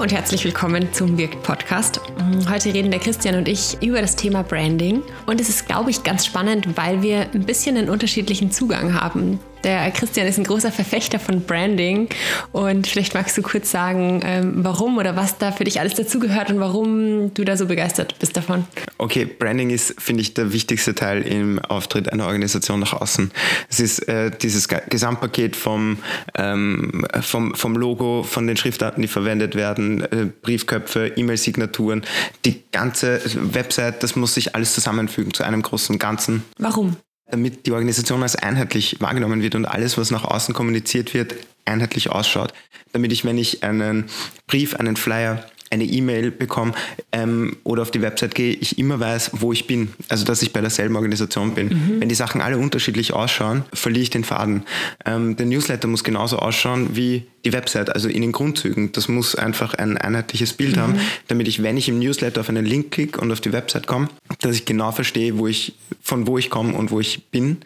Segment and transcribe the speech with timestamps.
[0.00, 2.00] und herzlich willkommen zum Wirkt Podcast.
[2.48, 6.02] Heute reden der Christian und ich über das Thema Branding und es ist, glaube ich,
[6.02, 10.72] ganz spannend, weil wir ein bisschen einen unterschiedlichen Zugang haben der Christian ist ein großer
[10.72, 12.08] Verfechter von Branding
[12.52, 16.50] und vielleicht magst du kurz sagen, ähm, warum oder was da für dich alles dazugehört
[16.50, 18.64] und warum du da so begeistert bist davon.
[18.98, 23.30] Okay, Branding ist, finde ich, der wichtigste Teil im Auftritt einer Organisation nach außen.
[23.68, 25.98] Es ist äh, dieses Gesamtpaket vom,
[26.34, 32.02] ähm, vom, vom Logo, von den Schriftarten, die verwendet werden, äh, Briefköpfe, E-Mail-Signaturen,
[32.44, 36.44] die ganze Website, das muss sich alles zusammenfügen zu einem großen Ganzen.
[36.58, 36.96] Warum?
[37.30, 41.34] Damit die Organisation als einheitlich wahrgenommen wird und alles, was nach außen kommuniziert wird,
[41.64, 42.52] einheitlich ausschaut.
[42.92, 44.06] Damit ich, wenn ich einen
[44.46, 46.72] Brief, einen Flyer eine E-Mail bekomme
[47.12, 49.90] ähm, oder auf die Website gehe, ich immer weiß, wo ich bin.
[50.08, 51.68] Also, dass ich bei derselben Organisation bin.
[51.68, 52.00] Mhm.
[52.00, 54.64] Wenn die Sachen alle unterschiedlich ausschauen, verliere ich den Faden.
[55.06, 58.92] Ähm, der Newsletter muss genauso ausschauen wie die Website, also in den Grundzügen.
[58.92, 60.80] Das muss einfach ein einheitliches Bild mhm.
[60.80, 63.86] haben, damit ich, wenn ich im Newsletter auf einen Link klicke und auf die Website
[63.86, 64.08] komme,
[64.40, 67.58] dass ich genau verstehe, wo ich, von wo ich komme und wo ich bin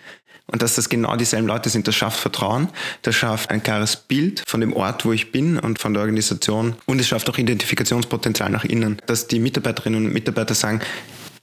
[0.47, 2.69] und dass das genau dieselben Leute sind, das schafft Vertrauen,
[3.03, 6.77] das schafft ein klares Bild von dem Ort, wo ich bin und von der Organisation.
[6.87, 10.81] Und es schafft auch Identifikationspotenzial nach innen, dass die Mitarbeiterinnen und Mitarbeiter sagen,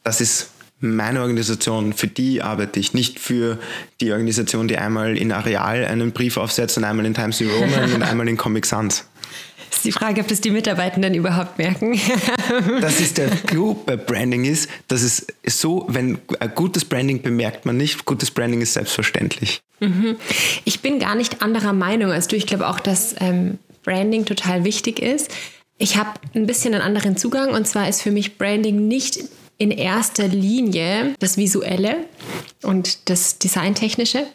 [0.03, 3.59] das ist meine Organisation, für die arbeite ich, nicht für
[4.01, 7.93] die Organisation, die einmal in Areal einen Brief aufsetzt und einmal in Times New Roman
[7.93, 9.05] und einmal in Comic Sans
[9.81, 11.99] ist die Frage, ob das die Mitarbeitenden überhaupt merken.
[12.81, 17.65] das ist der Clou bei Branding ist, dass es so, wenn ein gutes Branding bemerkt
[17.65, 19.61] man nicht, gutes Branding ist selbstverständlich.
[19.79, 20.17] Mhm.
[20.65, 22.35] Ich bin gar nicht anderer Meinung als du.
[22.35, 25.31] Ich glaube auch, dass ähm, Branding total wichtig ist.
[25.79, 29.19] Ich habe ein bisschen einen anderen Zugang und zwar ist für mich Branding nicht
[29.61, 31.97] in erster Linie das Visuelle
[32.63, 34.25] und das Designtechnische.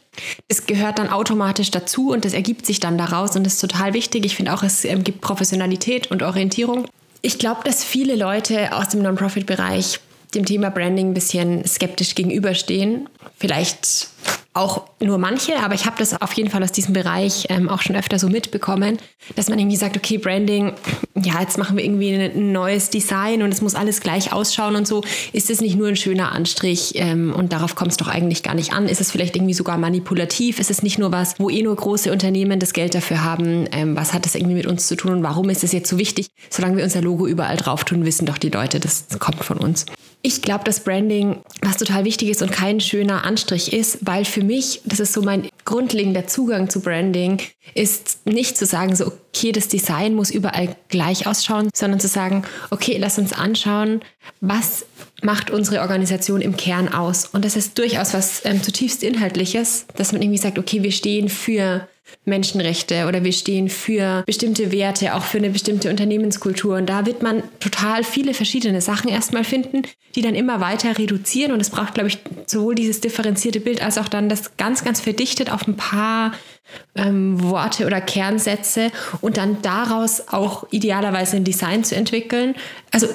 [0.47, 3.93] Es gehört dann automatisch dazu und das ergibt sich dann daraus und das ist total
[3.93, 4.25] wichtig.
[4.25, 6.87] Ich finde auch, es ähm, gibt Professionalität und Orientierung.
[7.23, 9.99] Ich glaube, dass viele Leute aus dem Non-Profit-Bereich
[10.33, 13.09] dem Thema Branding ein bisschen skeptisch gegenüberstehen.
[13.37, 14.09] Vielleicht
[14.57, 17.83] auch nur manche, aber ich habe das auf jeden Fall aus diesem Bereich ähm, auch
[17.83, 18.99] schon öfter so mitbekommen,
[19.35, 20.73] dass man irgendwie sagt, okay, Branding,
[21.15, 24.87] ja, jetzt machen wir irgendwie ein neues Design und es muss alles gleich ausschauen und
[24.87, 25.03] so.
[25.33, 28.55] Ist es nicht nur ein schöner Anstrich ähm, und darauf kommt es doch eigentlich gar
[28.55, 28.89] nicht an?
[28.89, 30.59] Ist es vielleicht irgendwie sogar manipulativ?
[30.59, 33.69] Ist es nicht nur was, wo eh nur große Unternehmen das Geld dafür haben?
[33.73, 35.99] Ähm, was hat das irgendwie mit uns zu tun und warum ist es jetzt so
[35.99, 36.29] wichtig?
[36.51, 39.87] Solange wir unser Logo überall drauf tun, wissen doch die Leute, das kommt von uns.
[40.27, 44.43] Ich glaube, dass Branding was total wichtig ist und kein schöner Anstrich ist, weil für
[44.43, 47.41] mich, das ist so mein grundlegender Zugang zu Branding,
[47.75, 52.43] ist nicht zu sagen, so, okay, das Design muss überall gleich ausschauen, sondern zu sagen,
[52.73, 54.01] okay, lass uns anschauen,
[54.41, 54.85] was
[55.23, 57.27] macht unsere Organisation im Kern aus.
[57.27, 61.29] Und das ist durchaus was ähm, zutiefst Inhaltliches, dass man irgendwie sagt, okay, wir stehen
[61.29, 61.87] für
[62.25, 66.77] Menschenrechte oder wir stehen für bestimmte Werte, auch für eine bestimmte Unternehmenskultur.
[66.77, 69.83] Und da wird man total viele verschiedene Sachen erstmal finden,
[70.15, 71.53] die dann immer weiter reduzieren.
[71.53, 75.01] Und es braucht, glaube ich, sowohl dieses differenzierte Bild als auch dann das ganz, ganz
[75.01, 76.33] verdichtet auf ein paar
[76.95, 78.91] ähm, Worte oder Kernsätze
[79.21, 82.55] und dann daraus auch idealerweise ein Design zu entwickeln.
[82.91, 83.09] Also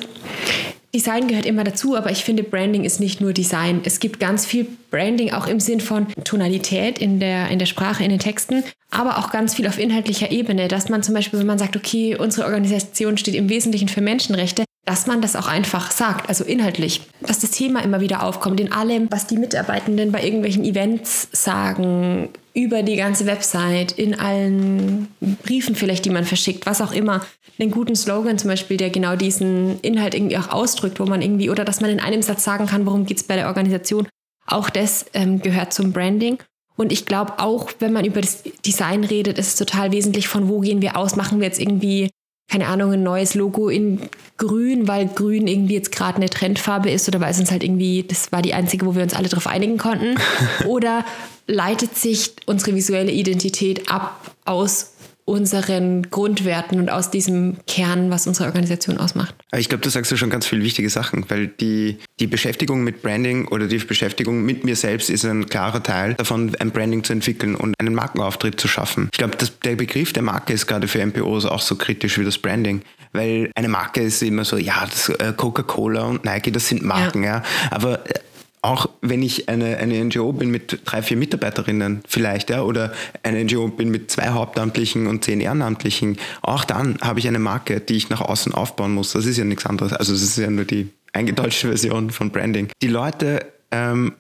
[0.94, 3.82] Design gehört immer dazu, aber ich finde, Branding ist nicht nur Design.
[3.86, 8.04] Es gibt ganz viel Branding auch im Sinn von Tonalität in der, in der Sprache,
[8.04, 11.48] in den Texten, aber auch ganz viel auf inhaltlicher Ebene, dass man zum Beispiel, wenn
[11.48, 15.92] man sagt, okay, unsere Organisation steht im Wesentlichen für Menschenrechte, dass man das auch einfach
[15.92, 20.24] sagt, also inhaltlich, dass das Thema immer wieder aufkommt in allem, was die Mitarbeitenden bei
[20.24, 25.08] irgendwelchen Events sagen, über die ganze Website, in allen
[25.44, 27.26] Briefen vielleicht, die man verschickt, was auch immer.
[27.60, 31.50] Einen guten Slogan zum Beispiel, der genau diesen Inhalt irgendwie auch ausdrückt, wo man irgendwie,
[31.50, 34.08] oder dass man in einem Satz sagen kann, worum geht es bei der Organisation.
[34.48, 36.40] Auch das ähm, gehört zum Branding.
[36.76, 40.50] Und ich glaube auch, wenn man über das Design redet, ist es total wesentlich, von
[40.50, 41.16] wo gehen wir aus.
[41.16, 42.10] Machen wir jetzt irgendwie
[42.52, 44.02] keine Ahnung, ein neues Logo in
[44.38, 48.04] grün, weil grün irgendwie jetzt gerade eine Trendfarbe ist oder weil es uns halt irgendwie,
[48.04, 50.16] das war die einzige, wo wir uns alle darauf einigen konnten.
[50.68, 51.06] oder
[51.48, 54.92] leitet sich unsere visuelle Identität ab aus
[55.26, 59.36] unseren Grundwerten und aus diesem Kern, was unsere Organisation ausmacht.
[59.56, 63.02] Ich glaube, du sagst ja schon ganz viele wichtige Sachen, weil die, die Beschäftigung mit
[63.02, 67.14] Branding oder die Beschäftigung mit mir selbst ist ein klarer Teil davon, ein Branding zu
[67.14, 69.10] entwickeln und einen Markenauftritt zu schaffen.
[69.12, 72.38] Ich glaube, der Begriff der Marke ist gerade für MPOs auch so kritisch wie das
[72.38, 72.82] Branding,
[73.14, 74.88] weil eine Marke ist immer so, ja,
[75.20, 77.44] äh, Coca-Cola und Nike, das sind Marken, ja, ja.
[77.70, 78.20] aber äh,
[78.62, 82.94] auch wenn ich eine, eine NGO bin mit drei, vier Mitarbeiterinnen vielleicht, ja, oder
[83.24, 87.80] eine NGO bin mit zwei Hauptamtlichen und zehn Ehrenamtlichen, auch dann habe ich eine Marke,
[87.80, 89.14] die ich nach außen aufbauen muss.
[89.14, 89.94] Das ist ja nichts anderes.
[89.94, 92.70] Also es ist ja nur die eingedeutschte Version von Branding.
[92.82, 94.14] Die Leute ähm,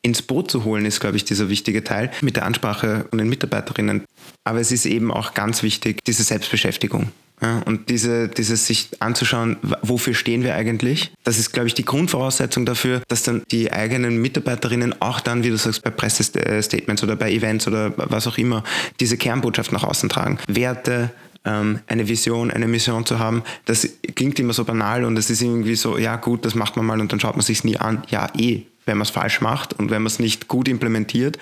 [0.00, 3.28] ins Boot zu holen, ist, glaube ich, dieser wichtige Teil mit der Ansprache von den
[3.28, 4.04] Mitarbeiterinnen.
[4.44, 7.12] Aber es ist eben auch ganz wichtig, diese Selbstbeschäftigung.
[7.42, 11.84] Ja, und diese, dieses sich anzuschauen, wofür stehen wir eigentlich, das ist, glaube ich, die
[11.84, 17.16] Grundvoraussetzung dafür, dass dann die eigenen Mitarbeiterinnen auch dann, wie du sagst, bei Pressestatements oder
[17.16, 18.62] bei Events oder was auch immer,
[19.00, 20.38] diese Kernbotschaft nach außen tragen.
[20.46, 21.10] Werte,
[21.44, 25.42] ähm, eine Vision, eine Mission zu haben, das klingt immer so banal und es ist
[25.42, 28.04] irgendwie so, ja gut, das macht man mal und dann schaut man sich nie an.
[28.08, 31.38] Ja, eh, wenn man es falsch macht und wenn man es nicht gut implementiert,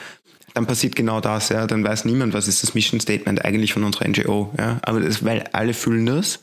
[0.55, 1.67] dann passiert genau das, ja.
[1.67, 4.79] Dann weiß niemand, was ist das Mission Statement eigentlich von unserer NGO, ja.
[4.83, 6.41] Aber das, weil alle fühlen das,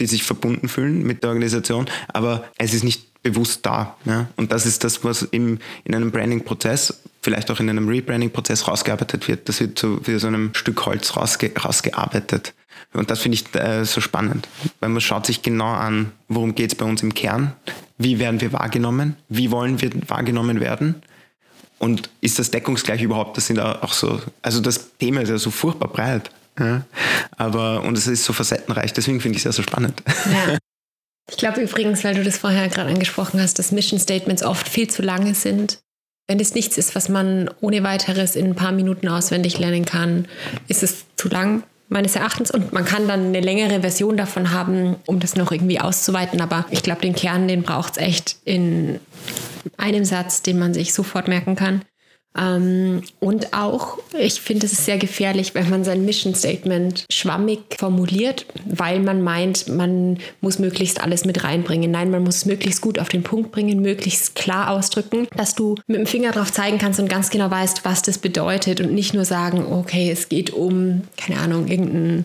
[0.00, 3.96] die sich verbunden fühlen mit der Organisation, aber es ist nicht bewusst da.
[4.04, 4.28] Ja?
[4.36, 9.26] Und das ist das, was im, in einem Branding-Prozess, vielleicht auch in einem Rebranding-Prozess rausgearbeitet
[9.28, 9.48] wird.
[9.48, 12.54] Das wird so wie so einem Stück Holz rausge rausgearbeitet.
[12.92, 14.46] Und das finde ich äh, so spannend,
[14.78, 17.52] weil man schaut sich genau an, worum geht es bei uns im Kern,
[17.98, 21.02] wie werden wir wahrgenommen, wie wollen wir wahrgenommen werden
[21.84, 23.36] und ist das deckungsgleich überhaupt?
[23.36, 26.30] Das sind auch so, also das Thema ist ja so furchtbar breit.
[26.58, 26.86] Ja?
[27.36, 30.02] Aber, und es ist so facettenreich, deswegen finde ich es ja so spannend.
[30.06, 30.58] Ja.
[31.30, 34.90] Ich glaube übrigens, weil du das vorher gerade angesprochen hast, dass Mission Statements oft viel
[34.90, 35.78] zu lange sind.
[36.28, 40.28] Wenn es nichts ist, was man ohne weiteres in ein paar Minuten auswendig lernen kann,
[40.68, 42.50] ist es zu lang meines Erachtens.
[42.50, 46.42] Und man kann dann eine längere Version davon haben, um das noch irgendwie auszuweiten.
[46.42, 49.00] Aber ich glaube, den Kern, den braucht es echt in
[49.76, 51.82] einem Satz, den man sich sofort merken kann.
[52.36, 58.46] Ähm, und auch, ich finde, es sehr gefährlich, wenn man sein Mission Statement schwammig formuliert,
[58.64, 61.90] weil man meint, man muss möglichst alles mit reinbringen.
[61.90, 65.76] Nein, man muss es möglichst gut auf den Punkt bringen, möglichst klar ausdrücken, dass du
[65.86, 69.14] mit dem Finger drauf zeigen kannst und ganz genau weißt, was das bedeutet und nicht
[69.14, 72.24] nur sagen, okay, es geht um, keine Ahnung, irgendein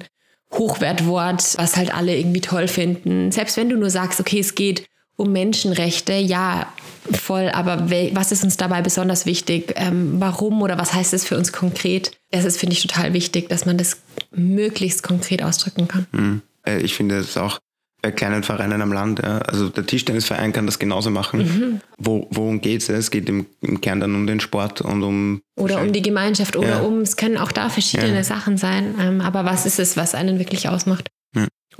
[0.51, 3.31] Hochwertwort, was halt alle irgendwie toll finden.
[3.31, 4.88] Selbst wenn du nur sagst, okay, es geht
[5.19, 6.71] um Menschenrechte, ja,
[7.11, 9.73] voll, aber was ist uns dabei besonders wichtig?
[9.75, 12.17] Ähm, warum oder was heißt es für uns konkret?
[12.31, 13.97] Das ist, finde ich, total wichtig, dass man das
[14.31, 16.07] möglichst konkret ausdrücken kann.
[16.11, 16.41] Mhm.
[16.81, 17.59] Ich finde es auch
[18.01, 19.39] bei kleinen Vereinen am Land, ja.
[19.39, 21.39] also der Tischtennisverein kann das genauso machen.
[21.39, 21.81] Mhm.
[21.97, 22.87] Wo, worum geht es?
[22.87, 25.41] Es geht im, im, Kern dann um den Sport und um...
[25.57, 26.79] Oder um die Gemeinschaft oder ja.
[26.79, 28.23] um, es können auch da verschiedene ja.
[28.23, 31.09] Sachen sein, ähm, aber was ist es, was einen wirklich ausmacht?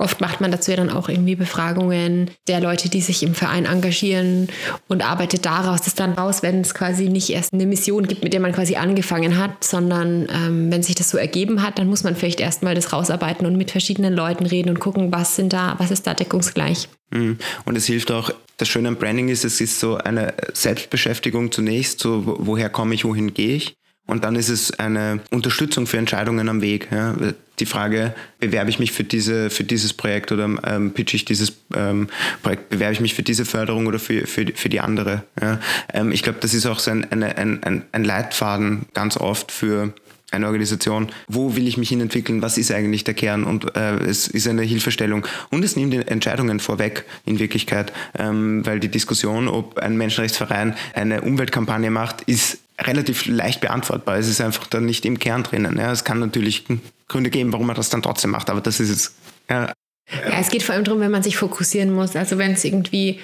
[0.00, 3.66] Oft macht man dazu ja dann auch irgendwie Befragungen der Leute, die sich im Verein
[3.66, 4.48] engagieren
[4.88, 8.32] und arbeitet daraus das dann raus, wenn es quasi nicht erst eine Mission gibt, mit
[8.32, 12.02] der man quasi angefangen hat, sondern ähm, wenn sich das so ergeben hat, dann muss
[12.02, 15.74] man vielleicht erstmal das rausarbeiten und mit verschiedenen Leuten reden und gucken, was sind da,
[15.76, 16.88] was ist da deckungsgleich.
[17.10, 17.36] Mhm.
[17.66, 22.00] Und es hilft auch, das Schöne am Branding ist, es ist so eine Selbstbeschäftigung zunächst,
[22.00, 23.74] so woher komme ich, wohin gehe ich.
[24.06, 26.88] Und dann ist es eine Unterstützung für Entscheidungen am Weg.
[26.90, 27.14] Ja.
[27.60, 31.52] Die Frage, bewerbe ich mich für, diese, für dieses Projekt oder ähm, pitch ich dieses
[31.74, 32.08] ähm,
[32.42, 35.22] Projekt, bewerbe ich mich für diese Förderung oder für, für, für die andere.
[35.40, 35.60] Ja.
[35.92, 39.92] Ähm, ich glaube, das ist auch so ein, eine, ein, ein Leitfaden ganz oft für
[40.30, 43.96] eine Organisation, wo will ich mich hin entwickeln, was ist eigentlich der Kern und äh,
[43.96, 49.48] es ist eine Hilfestellung und es nimmt Entscheidungen vorweg in Wirklichkeit, ähm, weil die Diskussion,
[49.48, 54.18] ob ein Menschenrechtsverein eine Umweltkampagne macht, ist relativ leicht beantwortbar.
[54.18, 55.76] Es ist einfach dann nicht im Kern drinnen.
[55.76, 55.92] Ja.
[55.92, 56.64] Es kann natürlich
[57.10, 59.14] Gründe geben, warum man das dann trotzdem macht, aber das ist jetzt
[59.50, 59.72] ja,
[60.12, 62.16] ja, es geht vor allem darum, wenn man sich fokussieren muss.
[62.16, 63.20] Also wenn es irgendwie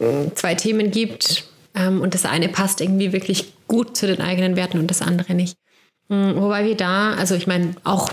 [0.00, 1.44] äh, zwei Themen gibt
[1.74, 5.34] ähm, und das eine passt irgendwie wirklich gut zu den eigenen Werten und das andere
[5.34, 5.56] nicht.
[6.08, 8.10] Hm, wobei wir da, also ich meine, auch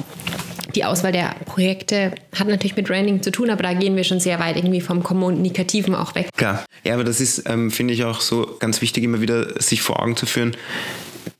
[0.75, 4.21] die Auswahl der Projekte hat natürlich mit Branding zu tun, aber da gehen wir schon
[4.21, 6.29] sehr weit irgendwie vom Kommunikativen auch weg.
[6.37, 9.81] Klar, ja, aber das ist, ähm, finde ich, auch so ganz wichtig, immer wieder sich
[9.81, 10.55] vor Augen zu führen.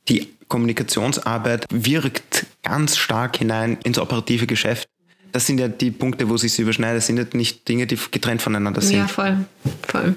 [0.08, 4.88] Die Kommunikationsarbeit wirkt ganz stark hinein ins operative Geschäft.
[5.32, 6.98] Das sind ja die Punkte, wo sich überschneidet.
[6.98, 8.98] Das sind ja nicht Dinge, die getrennt voneinander sind.
[8.98, 9.44] Ja, voll,
[9.88, 10.14] voll.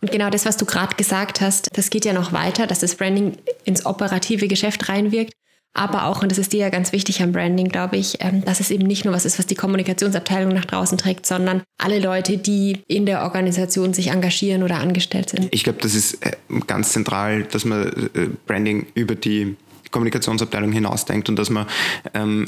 [0.00, 2.94] Und genau das, was du gerade gesagt hast, das geht ja noch weiter, dass das
[2.94, 5.32] Branding ins operative Geschäft reinwirkt
[5.78, 8.58] aber auch, und das ist dir ja ganz wichtig am Branding, glaube ich, ähm, dass
[8.58, 12.36] es eben nicht nur was ist, was die Kommunikationsabteilung nach draußen trägt, sondern alle Leute,
[12.36, 15.48] die in der Organisation sich engagieren oder angestellt sind.
[15.52, 16.32] Ich glaube, das ist äh,
[16.66, 19.56] ganz zentral, dass man äh, Branding über die
[19.90, 21.66] Kommunikationsabteilung hinausdenkt und dass man,
[22.14, 22.46] ähm,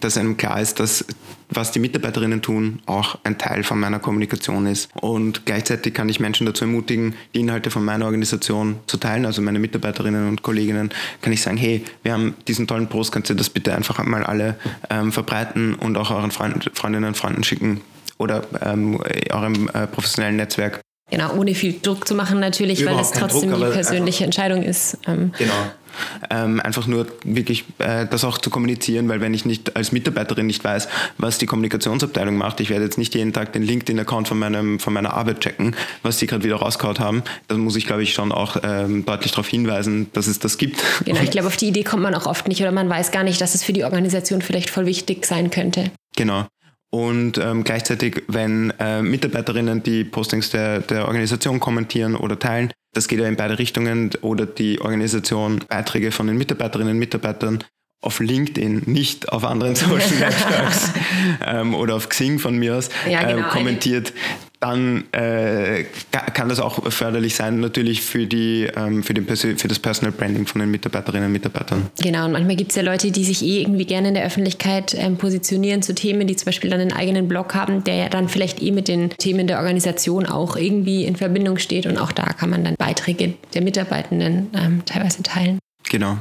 [0.00, 1.04] dass einem klar ist, dass
[1.50, 4.88] was die Mitarbeiterinnen tun, auch ein Teil von meiner Kommunikation ist.
[4.94, 9.42] Und gleichzeitig kann ich Menschen dazu ermutigen, die Inhalte von meiner Organisation zu teilen, also
[9.42, 13.34] meine Mitarbeiterinnen und Kolleginnen, kann ich sagen, hey, wir haben diesen tollen Post, kannst du
[13.34, 14.56] das bitte einfach mal alle
[14.88, 17.80] ähm, verbreiten und auch euren Freund, Freundinnen und Freunden schicken
[18.18, 20.80] oder ähm, eurem äh, professionellen Netzwerk.
[21.10, 24.62] Genau, ohne viel Druck zu machen natürlich, Überhaupt weil es trotzdem Druck, die persönliche Entscheidung
[24.62, 24.98] ist.
[25.06, 25.32] Ähm.
[25.38, 25.70] Genau
[26.30, 30.46] ähm, einfach nur wirklich äh, das auch zu kommunizieren, weil wenn ich nicht als Mitarbeiterin
[30.46, 30.88] nicht weiß,
[31.18, 34.92] was die Kommunikationsabteilung macht, ich werde jetzt nicht jeden Tag den LinkedIn-Account von, meinem, von
[34.92, 38.32] meiner Arbeit checken, was die gerade wieder rausgehauen haben, dann muss ich, glaube ich, schon
[38.32, 40.82] auch ähm, deutlich darauf hinweisen, dass es das gibt.
[41.04, 43.22] Genau, ich glaube, auf die Idee kommt man auch oft nicht oder man weiß gar
[43.22, 45.90] nicht, dass es für die Organisation vielleicht voll wichtig sein könnte.
[46.16, 46.46] Genau.
[46.90, 53.06] Und ähm, gleichzeitig, wenn äh, Mitarbeiterinnen die Postings der, der Organisation kommentieren oder teilen, das
[53.06, 57.62] geht ja in beide Richtungen, oder die Organisation Beiträge von den Mitarbeiterinnen und Mitarbeitern
[58.02, 60.90] auf LinkedIn, nicht auf anderen Social Networks
[61.46, 63.46] ähm, oder auf Xing von mir aus ja, genau.
[63.46, 64.12] äh, kommentiert,
[64.60, 65.84] dann äh,
[66.34, 70.46] kann das auch förderlich sein, natürlich für, die, ähm, für, den für das Personal Branding
[70.46, 71.90] von den Mitarbeiterinnen und Mitarbeitern.
[72.00, 74.94] Genau, und manchmal gibt es ja Leute, die sich eh irgendwie gerne in der Öffentlichkeit
[74.94, 78.28] ähm, positionieren zu Themen, die zum Beispiel dann einen eigenen Blog haben, der ja dann
[78.28, 81.86] vielleicht eh mit den Themen der Organisation auch irgendwie in Verbindung steht.
[81.86, 85.58] Und auch da kann man dann Beiträge der Mitarbeitenden ähm, teilweise teilen.
[85.88, 86.18] Genau.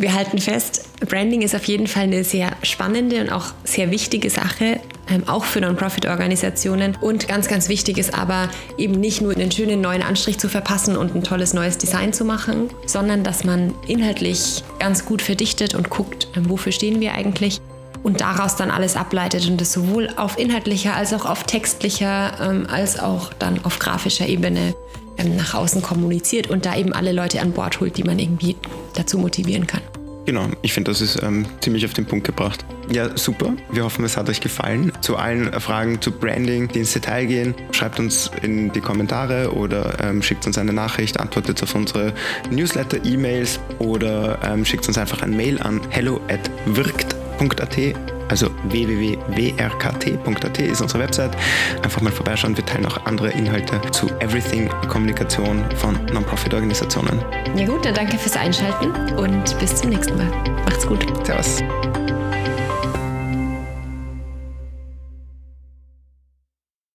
[0.00, 4.30] Wir halten fest, Branding ist auf jeden Fall eine sehr spannende und auch sehr wichtige
[4.30, 4.78] Sache,
[5.10, 6.96] ähm, auch für Non-Profit-Organisationen.
[7.00, 10.96] Und ganz, ganz wichtig ist aber eben nicht nur einen schönen neuen Anstrich zu verpassen
[10.96, 15.90] und ein tolles neues Design zu machen, sondern dass man inhaltlich ganz gut verdichtet und
[15.90, 17.60] guckt, ähm, wofür stehen wir eigentlich
[18.02, 22.66] und daraus dann alles ableitet und das sowohl auf inhaltlicher als auch auf textlicher ähm,
[22.70, 24.74] als auch dann auf grafischer Ebene
[25.16, 28.56] ähm, nach außen kommuniziert und da eben alle Leute an Bord holt, die man irgendwie
[28.94, 29.80] dazu motivieren kann.
[30.28, 32.62] Genau, ich finde, das ist ähm, ziemlich auf den Punkt gebracht.
[32.90, 33.54] Ja, super.
[33.72, 34.92] Wir hoffen, es hat euch gefallen.
[35.00, 39.96] Zu allen Fragen zu Branding, die ins Detail gehen, schreibt uns in die Kommentare oder
[40.04, 42.12] ähm, schickt uns eine Nachricht, antwortet auf unsere
[42.50, 46.50] Newsletter, E-Mails oder ähm, schickt uns einfach ein Mail an hello at
[47.38, 47.96] wirkt.at
[48.28, 51.36] also www.wrkt.at ist unsere Website.
[51.82, 52.56] Einfach mal vorbeischauen.
[52.56, 57.24] Wir teilen auch andere Inhalte zu Everything Kommunikation von Non-Profit-Organisationen.
[57.56, 60.30] Ja gut, dann danke fürs Einschalten und bis zum nächsten Mal.
[60.66, 61.04] Macht's gut.
[61.26, 61.62] Servus.